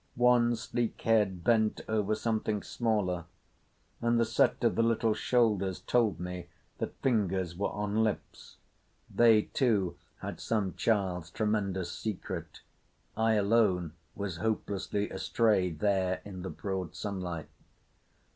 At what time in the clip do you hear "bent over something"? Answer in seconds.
1.43-2.63